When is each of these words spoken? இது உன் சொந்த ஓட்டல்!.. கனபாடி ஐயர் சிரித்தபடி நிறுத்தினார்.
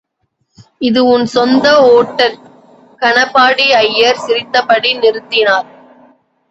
இது 0.81 1.01
உன் 1.05 1.25
சொந்த 1.27 1.65
ஓட்டல்!.. 1.91 2.35
கனபாடி 3.01 3.67
ஐயர் 3.81 4.23
சிரித்தபடி 4.25 4.93
நிறுத்தினார். 4.99 5.69